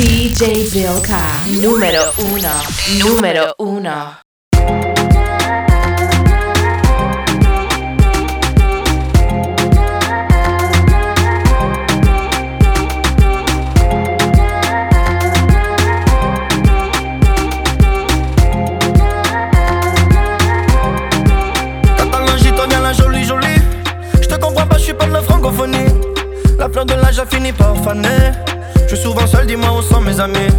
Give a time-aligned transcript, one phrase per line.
[0.00, 1.20] DJ Bilka,
[1.60, 2.54] número uno,
[2.98, 4.16] número uno.
[22.94, 23.60] jolie jolie.
[24.22, 25.92] Je te comprends pas, je suis pas de la francophonie.
[26.58, 28.32] La fleur de l'âge a fini par faner.
[28.90, 30.50] Je suis souvent seul, dis-moi où sont mes amis.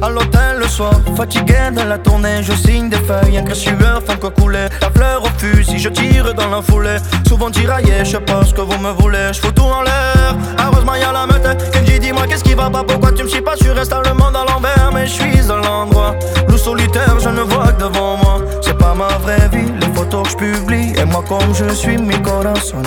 [0.00, 4.16] À l'hôtel le soir, fatigué de la tournée, je signe des feuilles, un sueur font
[4.16, 4.68] que couler.
[4.80, 6.96] La fleur au fusil, je tire dans la foulée.
[7.28, 9.28] Souvent tiraillé, je sais pas ce que vous me voulez.
[9.34, 11.70] Je fous tout en l'air, heureusement y'a la meute.
[11.70, 14.14] Kenji, dis-moi qu'est-ce qui va pas, pourquoi tu me suis pas, je reste à le
[14.14, 16.14] monde à l'envers, mais je suis à l'endroit.
[16.48, 18.38] Loup solitaire, je ne vois que devant moi.
[18.62, 20.94] C'est pas ma vraie vie, les photos que je publie.
[20.98, 22.80] Et moi, comme je suis, mi corazon.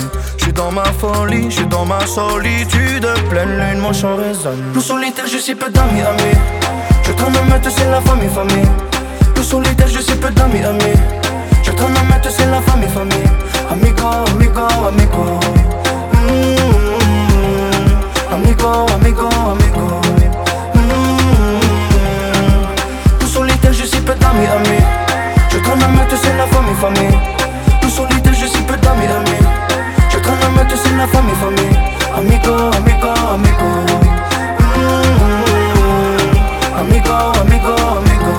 [0.54, 3.06] Dans ma folie, je suis dans ma solitude.
[3.28, 4.62] Pleine lune, mon chant résonne.
[4.72, 6.38] Loup solitaire, je suis peu d'amis, amis.
[7.02, 8.68] Je t'en mettre, c'est la famille, famille.
[9.36, 10.96] Le solitaire, je suis peu d'amis, amis.
[11.62, 13.28] Je t'en mettre, c'est la famille, famille.
[13.70, 15.13] Amigo, amigo, amigo.
[31.04, 31.78] Mettre, c'est la famille, famille.
[32.16, 33.68] Amigo, amigo, amigo.
[36.78, 38.32] amigo, amigo, amigo.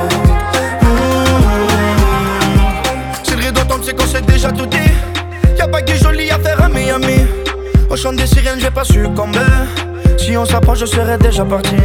[3.23, 4.77] Si le rideau tombe, c'est qu'on s'est déjà tout dit.
[5.57, 7.25] Y'a pas que joli à faire à Miami.
[7.89, 9.67] Au chant des sirènes, j'ai pas su combien.
[10.17, 11.75] Si on s'approche, je serais déjà parti.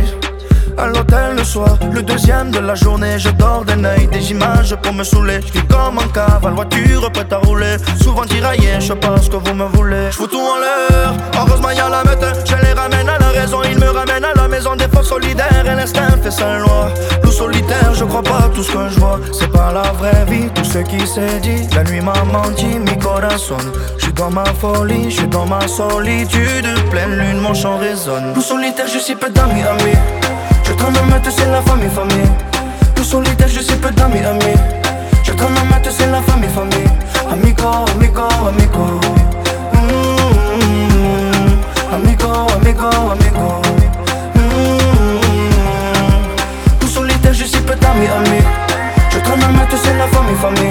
[0.76, 4.74] À l'hôtel le soir, le deuxième de la journée, je dors des nuits, des images
[4.82, 5.40] pour me saouler.
[5.54, 7.76] Je comme un cavale, voiture prête à rouler.
[8.02, 10.10] Souvent tiraillé, je pense que vous me voulez.
[10.10, 12.24] Je tout en l'air, heureusement y'a la meute.
[12.44, 15.64] Je les ramène à la raison, ils me ramènent à la maison des forces solidaires.
[15.64, 16.88] Et l'instinct fait sa loi.
[17.22, 19.20] Loup solitaire, je crois pas tout ce que je vois.
[19.32, 21.68] C'est pas la vraie vie, tout ce qui s'est dit.
[21.74, 23.58] La nuit m'a menti, mi corazon.
[23.98, 26.66] Je suis dans ma folie, je suis dans ma solitude.
[26.90, 28.34] Pleine lune, mon chant résonne.
[28.34, 29.98] Loup solitaire, je suis peu d'amis, amis.
[30.70, 32.30] Je t'en mettre, c'est la famille, famille.
[32.94, 34.54] Tout solitaire, je sais peu d'amis, amis.
[35.24, 36.88] Je t'en mettre, c'est la famille, famille.
[37.28, 39.00] Amigo, amigo, amigo.
[39.74, 39.88] Mmh,
[41.92, 43.62] amigo, amigo, amigo.
[44.36, 44.40] Mmh,
[46.78, 48.44] tout solitaire, je sais peu d'amis, amis.
[49.10, 50.69] Je t'en mettre, c'est la famille, famille.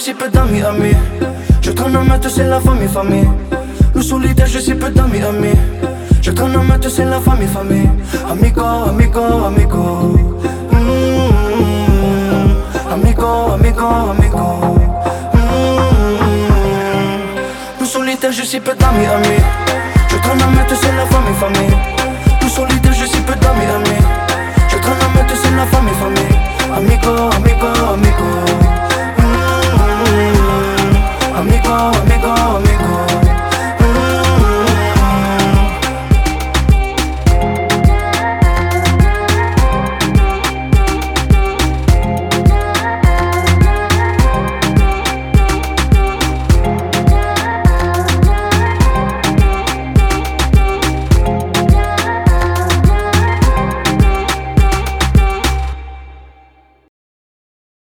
[0.00, 0.94] suis peu d'amis, amis.
[1.60, 3.28] Je traîne un matin, c'est la famille, famille.
[3.94, 5.52] Nous solidaires, je suis peu d'amis, amis.
[6.22, 7.90] Je traîne un matin, c'est la famille, famille.
[8.30, 10.16] Amigo, amigo, amigo.
[10.72, 10.78] Mmh,
[12.90, 14.78] amigo, amigo, amigo.
[15.34, 15.38] Mmh,
[17.80, 19.42] nous solidaires, je suis peu d'amis, amis.
[20.08, 21.76] Je traîne un matin, c'est la famille, famille.
[22.42, 24.00] Nous solidaires, je suis peu d'amis, amis.
[24.70, 26.38] Je traîne un matin, c'est la famille, famille.
[26.74, 27.29] Amigo,